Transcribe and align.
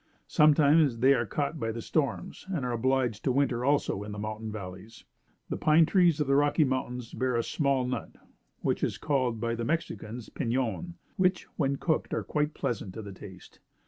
Sometimes 0.25 0.97
they 0.97 1.13
are 1.13 1.27
caught 1.27 1.59
by 1.59 1.71
the 1.71 1.79
storms, 1.79 2.47
and 2.49 2.65
are 2.65 2.71
obliged 2.71 3.23
to 3.23 3.31
winter 3.31 3.63
also 3.63 4.01
in 4.01 4.13
the 4.13 4.17
mountain 4.17 4.51
valleys. 4.51 5.05
The 5.49 5.57
pine 5.57 5.85
trees 5.85 6.19
of 6.19 6.25
the 6.25 6.33
Rocky 6.33 6.63
Mountains 6.63 7.13
bear 7.13 7.35
a 7.35 7.43
small 7.43 7.85
nut, 7.85 8.15
which 8.61 8.83
is 8.83 8.97
called 8.97 9.39
by 9.39 9.53
the 9.53 9.63
Mexicans 9.63 10.31
piñon, 10.31 10.93
which, 11.17 11.43
when 11.55 11.75
cooked, 11.75 12.15
are 12.15 12.23
quite 12.23 12.55
pleasant 12.55 12.95
to 12.95 13.03
the 13.03 13.13
taste. 13.13 13.59